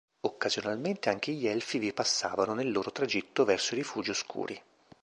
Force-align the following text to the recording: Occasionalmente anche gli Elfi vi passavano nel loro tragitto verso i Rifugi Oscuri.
Occasionalmente 0.21 1.09
anche 1.11 1.31
gli 1.31 1.45
Elfi 1.45 1.77
vi 1.77 1.93
passavano 1.93 2.55
nel 2.55 2.71
loro 2.71 2.91
tragitto 2.91 3.45
verso 3.45 3.75
i 3.75 3.77
Rifugi 3.77 4.09
Oscuri. 4.09 4.59